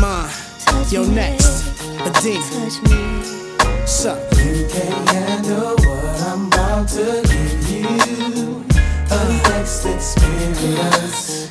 mine. 0.00 0.30
Touch 0.64 0.92
Yo, 0.92 1.04
next, 1.04 1.64
Adina. 2.00 2.70
Sup? 3.86 4.18
You 4.36 4.66
can't 4.68 5.10
handle 5.10 5.76
what 5.76 6.20
I'm 6.22 6.46
about 6.46 6.88
to 6.88 7.22
give 7.22 7.70
you. 7.70 8.64
A 9.10 9.28
next 9.48 9.84
experience. 9.84 11.49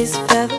is 0.00 0.16
feathers. 0.16 0.49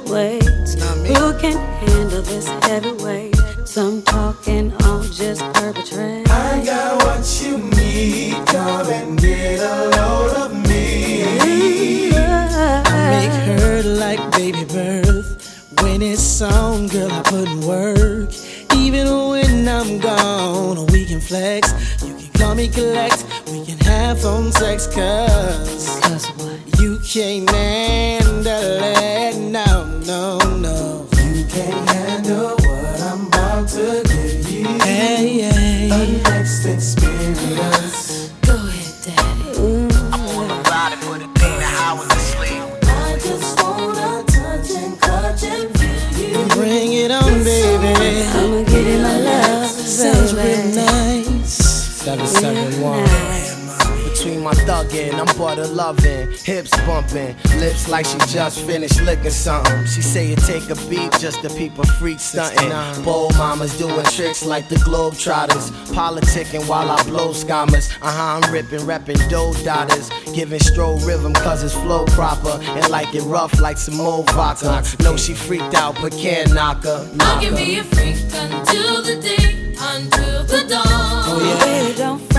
hips 56.43 56.71
bumping, 56.85 57.35
lips 57.59 57.87
like 57.89 58.05
she 58.05 58.17
just 58.27 58.61
finished 58.65 59.01
licking 59.01 59.31
something. 59.31 59.85
She 59.85 60.01
say 60.01 60.31
it 60.31 60.39
take 60.39 60.69
a 60.69 60.75
beat 60.89 61.11
just 61.19 61.41
to 61.41 61.49
peep 61.49 61.77
a 61.77 61.85
freak 61.99 62.19
stunting. 62.19 62.71
Bold 63.03 63.37
mamas 63.37 63.77
doing 63.77 64.05
tricks 64.05 64.45
like 64.45 64.67
the 64.69 64.75
Globetrotters. 64.77 65.71
Politicking 65.93 66.67
while 66.67 66.89
I 66.89 67.01
blow 67.03 67.29
scammers. 67.29 67.91
Uh 68.01 68.11
huh, 68.11 68.39
I'm 68.41 68.53
ripping, 68.53 68.81
repping 68.81 69.29
dough 69.29 69.53
daughters, 69.63 70.09
Giving 70.33 70.59
stroke 70.59 71.05
rhythm 71.05 71.33
cause 71.33 71.63
it's 71.63 71.73
flow 71.73 72.05
proper. 72.05 72.59
And 72.61 72.89
like 72.89 73.13
it 73.15 73.23
rough 73.23 73.59
like 73.59 73.77
some 73.77 73.99
old 73.99 74.29
vodka. 74.31 74.83
No, 75.01 75.17
she 75.17 75.33
freaked 75.33 75.73
out 75.75 75.95
but 76.01 76.11
can't 76.13 76.53
knock 76.53 76.83
her. 76.83 77.09
Knock 77.15 77.27
her. 77.27 77.39
I 77.39 77.43
can 77.43 77.55
be 77.55 77.77
a 77.79 77.83
freak 77.83 78.15
until 78.33 79.01
the 79.01 79.15
day, 79.21 79.73
until 79.79 80.43
the 80.43 80.65
dawn. 80.67 80.83
Oh, 80.87 81.39
yeah. 81.43 81.97
Don't 81.97 82.30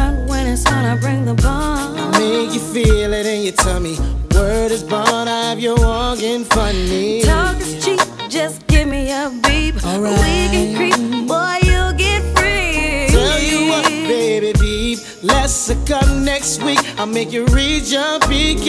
when 0.53 0.85
I 0.85 0.97
bring 0.97 1.25
the 1.25 1.33
bomb. 1.33 2.11
Make 2.11 2.53
you 2.53 2.61
feel 2.61 3.15
it 3.15 3.25
in 3.25 3.43
your 3.43 3.55
tummy. 3.55 3.97
Word 4.35 4.71
is 4.71 4.83
bond, 4.83 5.31
I 5.31 5.49
have 5.49 5.59
you 5.59 5.75
walking 5.77 6.45
funny. 6.45 7.23
Talk 7.23 7.59
is 7.59 7.83
cheap, 7.83 7.99
just 8.29 8.67
give 8.67 8.87
me 8.87 9.11
a 9.11 9.31
beep. 9.43 9.83
All 9.83 9.99
right. 9.99 10.13
We 10.13 10.49
can 10.53 10.77
creep, 10.77 11.27
boy, 11.27 11.57
you'll 11.63 11.95
get 11.95 12.21
free. 12.37 13.07
Tell 13.09 13.41
you 13.41 13.71
what, 13.71 13.87
baby, 13.87 14.53
beep. 14.61 14.99
Let's 15.23 15.69
hook 15.69 15.91
up 15.91 16.07
next 16.19 16.63
week. 16.63 16.81
I'll 16.99 17.07
make 17.07 17.33
you 17.33 17.47
reach 17.47 17.91
your 17.91 18.21
peak. 18.21 18.69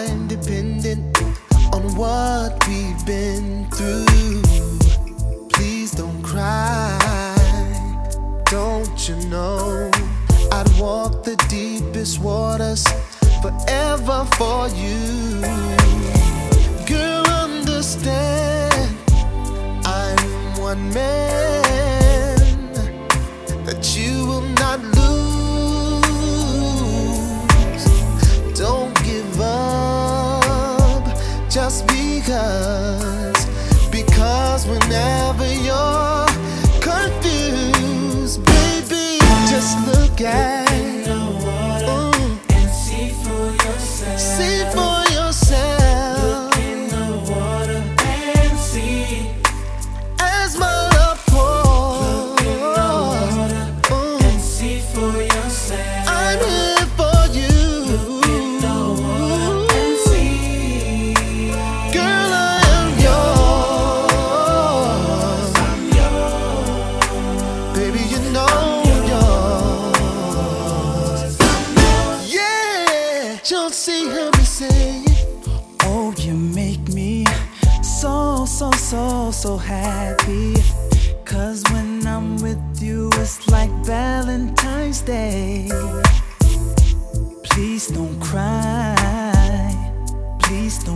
what 2.41 2.67
we've 2.67 3.05
been 3.05 3.67
through. 3.69 4.41
Please 5.53 5.91
don't 5.91 6.23
cry, 6.23 6.97
don't 8.45 9.07
you 9.07 9.15
know? 9.29 9.91
I'd 10.51 10.71
walk 10.79 11.23
the 11.23 11.35
deepest 11.49 12.19
waters 12.19 12.83
forever 13.43 14.25
for 14.37 14.67
you. 14.69 15.41
Girl, 16.87 17.25
understand, 17.27 18.97
I'm 19.85 20.59
one 20.59 20.91
man. 20.93 21.50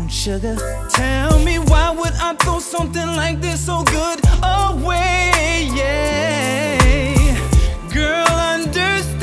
on, 0.05 0.09
sugar. 0.09 0.55
Tell 0.89 1.39
me 1.39 1.59
why 1.59 1.91
would 1.91 2.13
I 2.21 2.33
throw 2.35 2.59
something 2.59 3.07
like 3.15 3.41
this 3.41 3.65
so 3.65 3.83
good 3.83 4.19
away? 4.43 5.69
Yeah, 5.73 7.37
girl, 7.93 8.27
understand. 8.27 9.21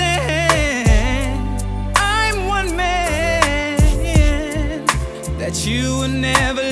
I'm 1.96 2.46
one 2.46 2.76
man 2.76 4.86
that 5.38 5.64
you 5.66 5.96
will 5.98 6.08
never. 6.08 6.71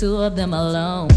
two 0.00 0.16
of 0.16 0.34
them 0.34 0.54
alone. 0.54 1.09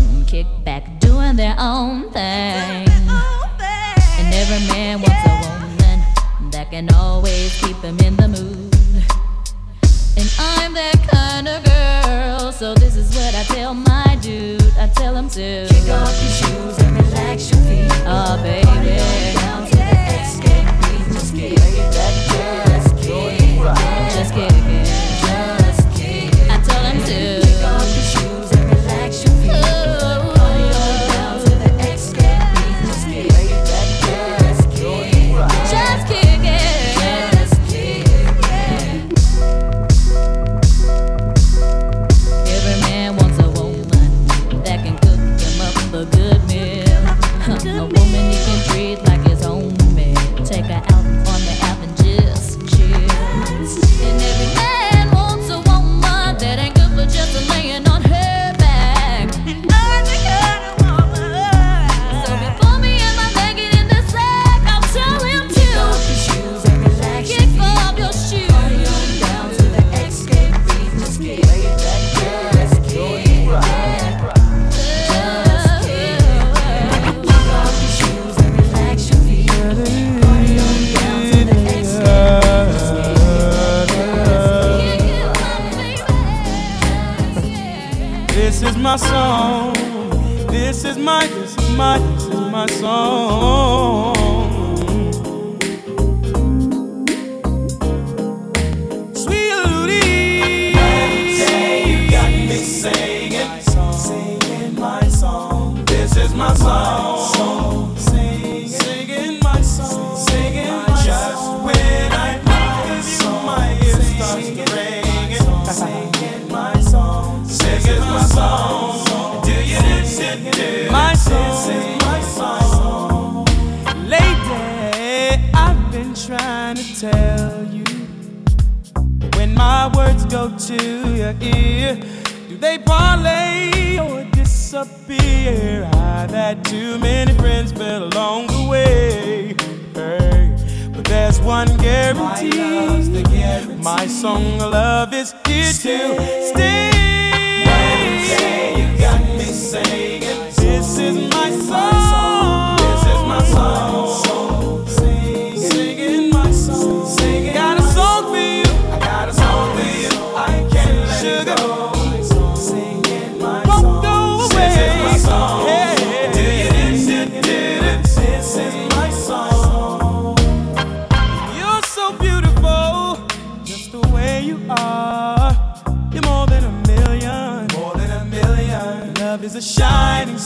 lay 133.23 133.99
or 133.99 134.23
disappear. 134.31 135.89
I've 135.93 136.31
had 136.31 136.63
too 136.65 136.99
many 136.99 137.33
friends, 137.33 137.71
but 137.71 138.01
along 138.01 138.47
the 138.47 138.67
way, 138.69 139.55
hey, 139.93 140.55
but 140.93 141.05
there's 141.05 141.39
one 141.41 141.75
guarantee. 141.77 142.59
My, 142.59 143.21
guarantee. 143.23 143.83
my 143.83 144.07
song 144.07 144.61
of 144.61 144.71
love 144.71 145.13
is 145.13 145.33
here 145.47 145.71
stay. 145.71 146.15
to 146.15 146.47
stay. 146.53 146.92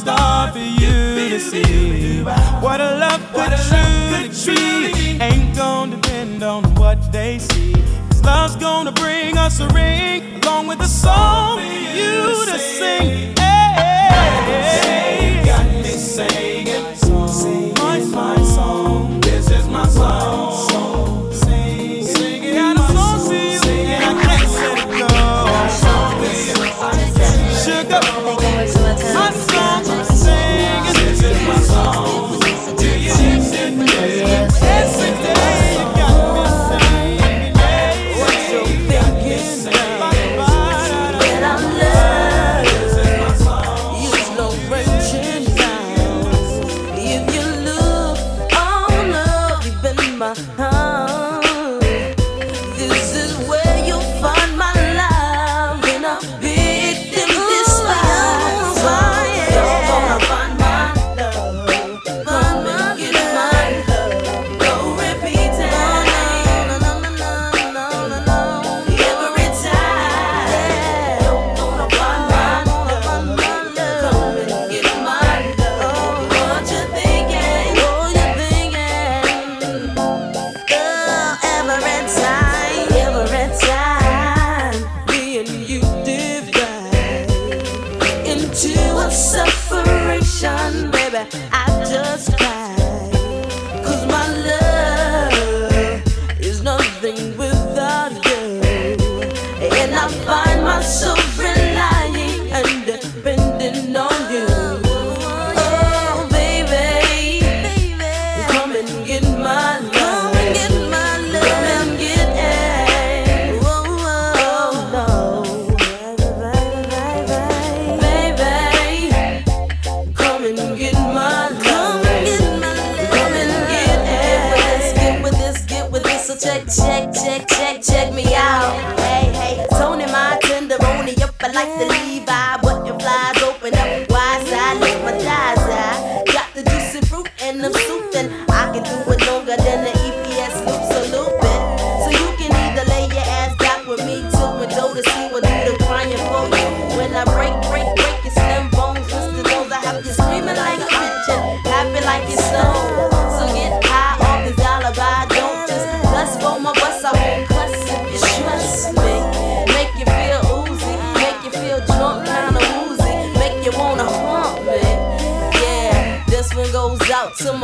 star 0.07 0.51
for 0.53 0.59
you 0.59 1.29
to 1.31 1.39
see. 1.39 2.23
What 2.63 2.79
a 2.79 2.91
love 3.03 3.21
could 3.33 4.31
truly 4.43 4.93
be. 4.93 5.21
Ain't 5.21 5.53
gonna 5.55 5.97
depend 5.97 6.43
on 6.43 6.63
what 6.75 7.11
they 7.11 7.39
see. 7.39 7.73
Cause 8.09 8.23
love's 8.23 8.55
gonna 8.55 8.93
bring 8.93 9.37
us 9.37 9.59
a 9.59 9.67
ring 9.79 10.41
along 10.41 10.67
with 10.67 10.79
a 10.79 10.87
song 10.87 11.59
for 11.59 11.73
you 11.99 12.45
to 12.51 12.57
sing. 12.57 13.35
Hey, 13.35 13.69
hey. 14.61 15.41
Got 15.45 15.65
me 15.83 15.93
singing. 16.15 16.85
Sing 16.95 17.73
my 18.13 18.35
song. 18.55 19.19
This 19.21 19.51
is 19.51 19.67
my 19.67 19.85
song. 19.87 20.46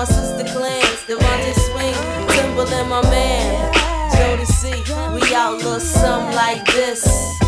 my 0.04 0.10
sister 0.10 0.44
Glance, 0.54 1.06
DeVante 1.06 1.54
Swing, 1.54 1.94
Timbaland, 2.28 2.90
my 2.90 3.02
man. 3.04 3.72
Jodeci. 4.12 4.84
we 5.14 5.34
out 5.34 5.64
look 5.64 5.80
something 5.80 6.36
like 6.36 6.66
this. 6.66 7.43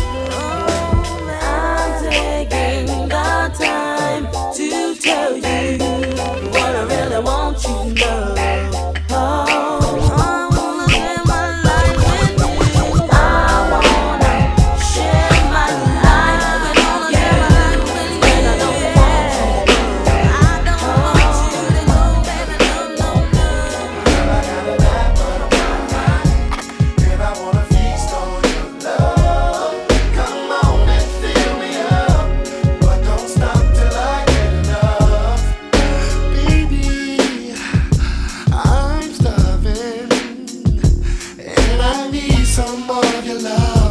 I 41.98 42.10
need 42.10 42.46
some 42.46 42.86
more 42.86 42.98
of 42.98 43.26
your 43.26 43.40
love. 43.40 43.85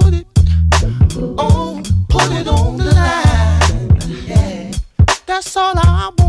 put 0.00 0.14
it 0.14 0.26
on, 1.38 1.82
put 2.08 2.30
it 2.32 2.48
on 2.48 2.76
the 2.76 2.84
line. 2.94 4.26
Yeah. 4.26 4.72
That's 5.26 5.56
all 5.56 5.74
I 5.76 6.10
want. 6.18 6.25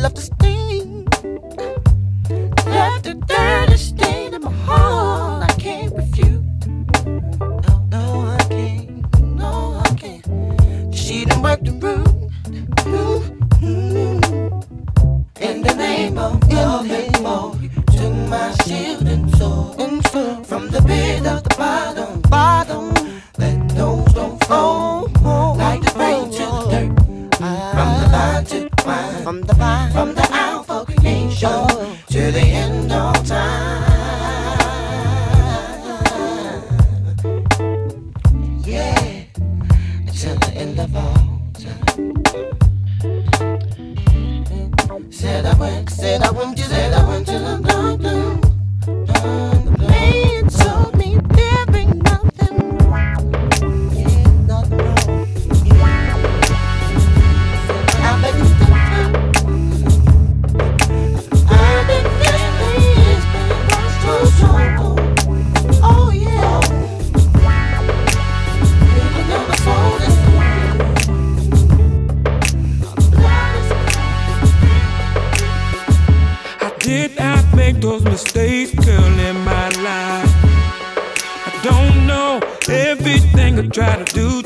love 0.00 0.14
to 0.14 0.39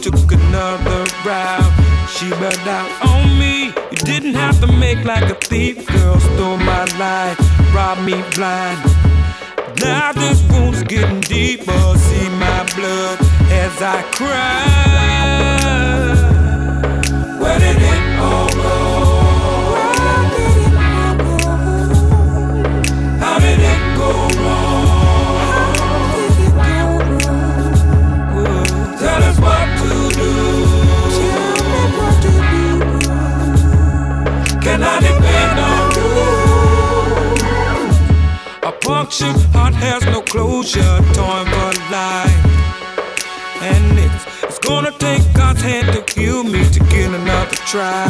took 0.05 0.33
another 0.33 1.07
route. 1.25 1.73
She 2.11 2.29
burned 2.29 2.69
out 2.69 2.91
on 3.09 3.39
me. 3.39 3.69
You 3.69 4.01
didn't 4.05 4.35
have 4.35 4.61
to 4.61 4.67
make 4.67 5.03
like 5.03 5.31
a 5.31 5.35
thief. 5.35 5.87
Girl 5.87 6.21
stole 6.21 6.59
my 6.59 6.85
life, 6.99 7.39
robbed 7.75 8.03
me 8.03 8.23
blind. 8.35 8.85
Now 9.81 10.13
this 10.13 10.43
wound's 10.51 10.83
getting 10.83 11.23
deeper. 11.23 11.81
See 11.97 12.29
my 12.29 12.65
blood 12.77 13.19
as 13.51 13.81
I 13.81 14.03
cry. 14.19 14.65
Where 17.41 17.59
did 17.59 17.81
it 17.81 18.19
all 18.21 18.49
oh, 18.53 18.99
go? 18.99 19.04
affection. 39.15 39.53
Heart 39.53 39.75
has 39.75 40.05
no 40.07 40.23
closure, 40.23 40.99
torn 41.13 41.47
for 41.47 41.73
life, 41.91 42.45
And 43.63 43.99
it's, 43.99 44.27
it's 44.45 44.59
gonna 44.59 44.93
take 44.93 45.23
God's 45.35 45.63
hand 45.63 45.93
to 45.95 46.03
kill 46.03 46.45
me 46.45 46.65
to 46.71 46.81
get 46.91 47.13
another 47.13 47.57
try. 47.67 48.07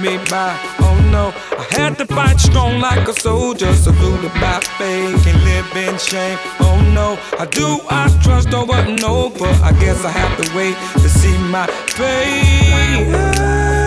Me 0.00 0.16
by, 0.30 0.58
oh 0.80 0.98
no, 1.12 1.32
I 1.56 1.62
had 1.70 1.96
to 1.98 2.06
fight 2.06 2.40
strong 2.40 2.80
like 2.80 3.06
a 3.06 3.12
soldier, 3.12 3.72
saluted 3.72 4.32
by 4.34 4.58
faith 4.78 5.26
and 5.26 5.44
live 5.44 5.76
in 5.76 5.96
shame. 5.98 6.38
Oh 6.60 6.80
no, 6.92 7.18
I 7.38 7.46
do, 7.46 7.78
I 7.88 8.08
trust 8.22 8.52
over 8.52 8.74
and 8.74 9.02
over. 9.04 9.46
I 9.62 9.72
guess 9.78 10.04
I 10.04 10.10
have 10.10 10.36
to 10.42 10.56
wait 10.56 10.76
to 11.02 11.08
see 11.08 11.38
my 11.50 11.66
fate. 11.66 13.81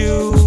you. 0.00 0.39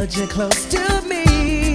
held 0.00 0.16
you 0.16 0.26
close 0.26 0.64
to 0.64 1.02
me. 1.02 1.69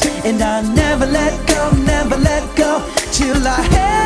and 0.00 0.40
I 0.40 0.62
never 0.74 1.04
let 1.04 1.46
go, 1.46 1.70
never 1.84 2.16
let 2.16 2.56
go 2.56 2.82
till 3.12 3.46
I 3.46 3.60
have. 3.60 4.01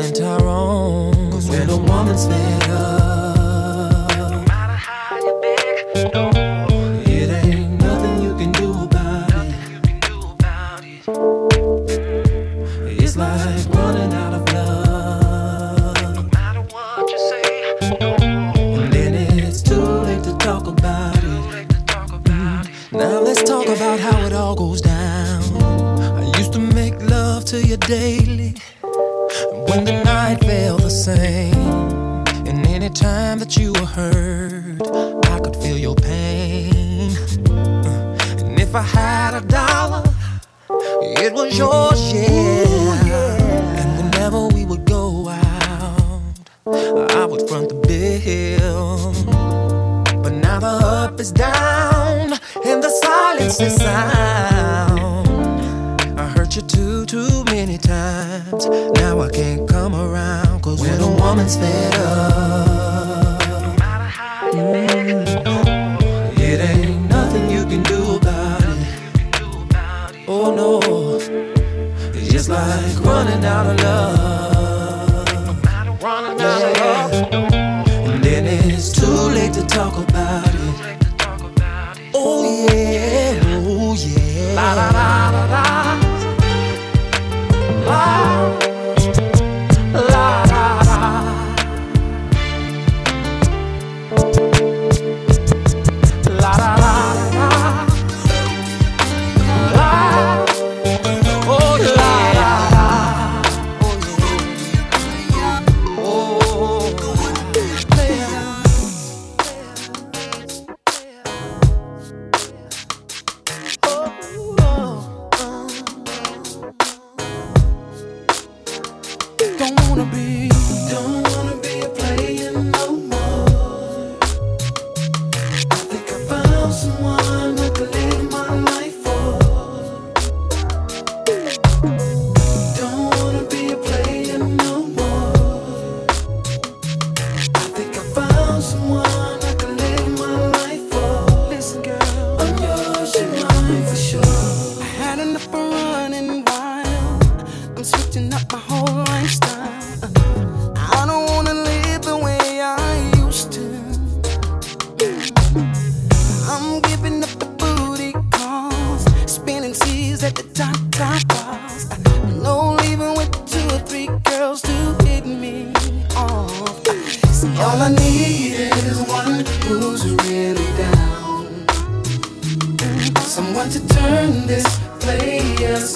and 0.00 0.14
Tyrone. 0.14 1.30
Cause 1.30 1.48
when 1.48 1.68
a 1.70 1.76
woman's 1.76 2.28
there. 2.28 2.67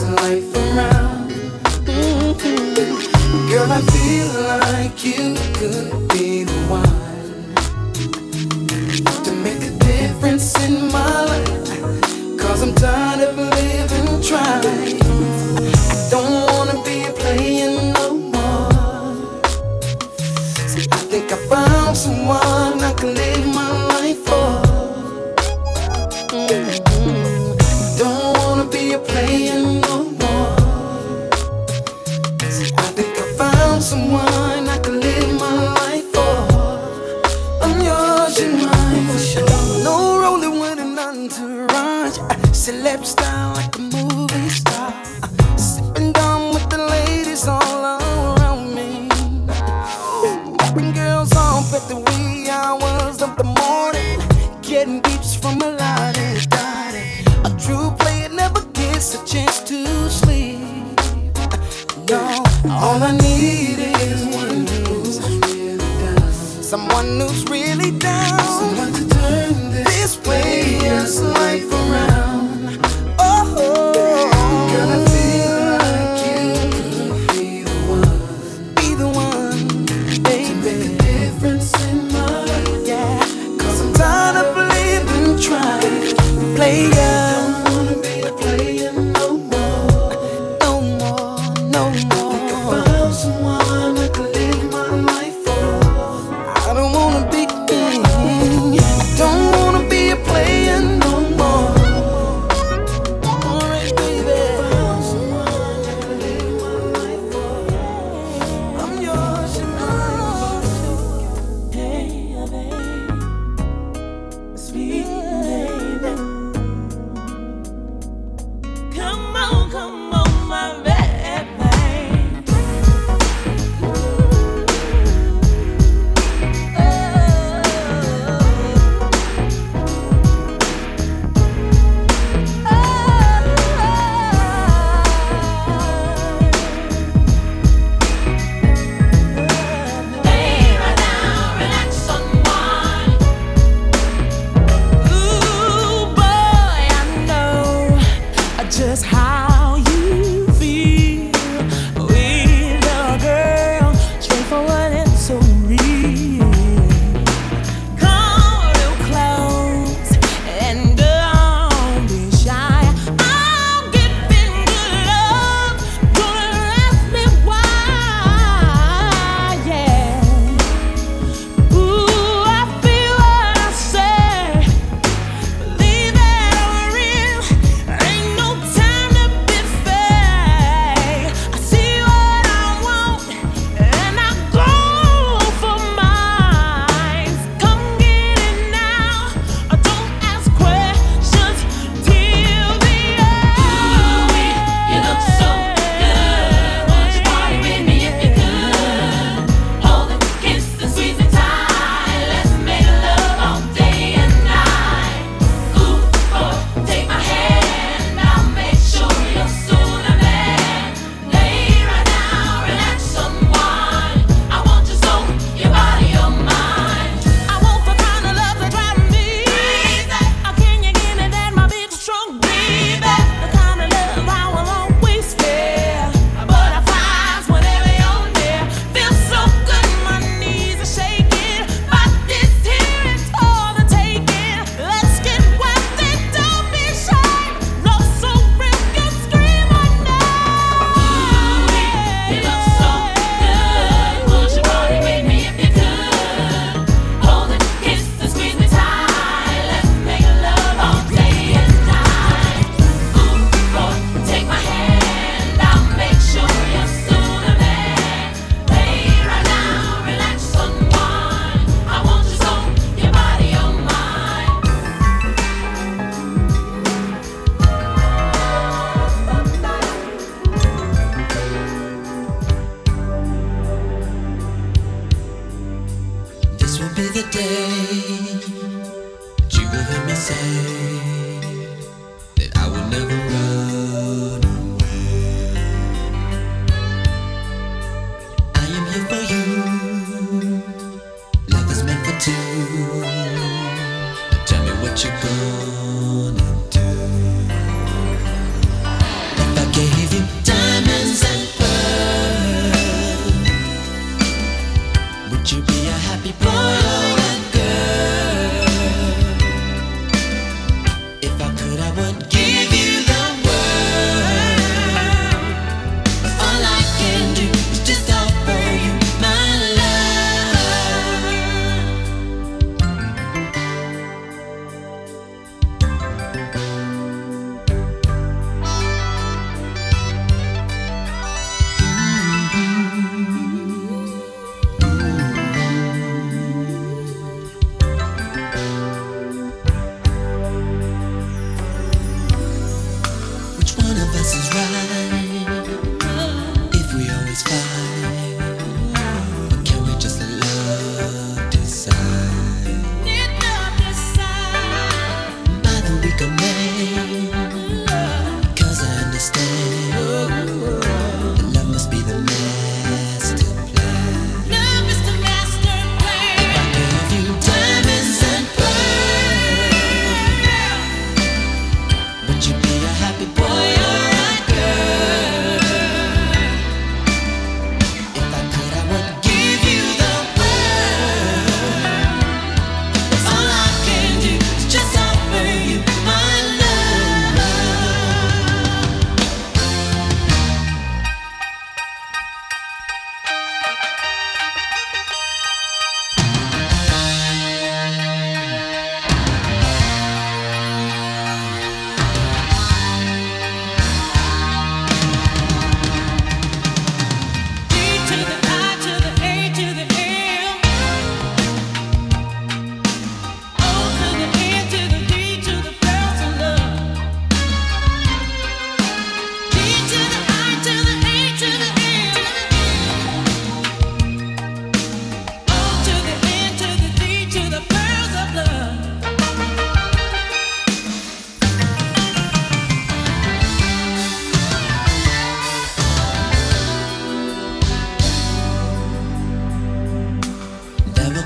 chasing 0.03 0.15
life 0.17 0.57
around. 0.57 1.31
Mm-hmm. 1.87 3.49
Girl, 3.49 3.71
I 3.71 3.81
feel 3.93 4.33
like 4.73 5.05
you 5.05 5.37
could 5.55 6.09
be 6.09 6.32
to 86.91 87.22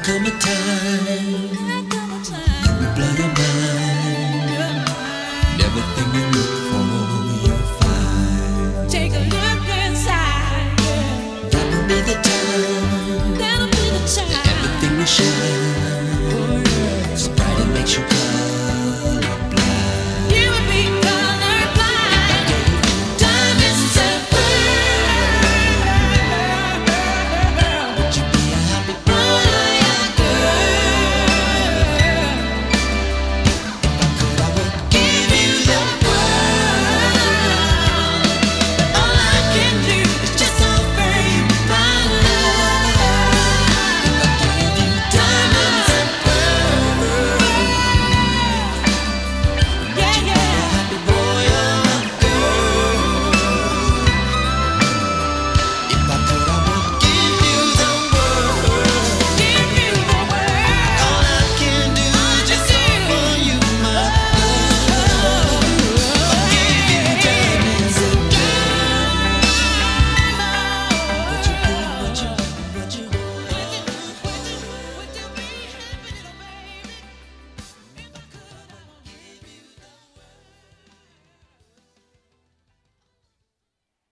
come 0.07 0.25
a 0.25 0.31
time, 0.31 1.07
you 3.19 3.27
will. 3.37 3.87
Everything 5.67 6.11
you 6.15 6.25
look 6.35 6.53
for, 6.71 6.87
you'll 7.45 7.67
find. 7.81 8.89
Take 8.89 9.15
a 9.15 9.23
look 9.35 9.67
inside. 9.85 10.79
That'll 11.51 11.89
be 11.89 11.99
the 12.09 12.15
time. 12.23 13.41
Everything 14.47 14.97
will 14.97 15.07
shine. 15.07 15.86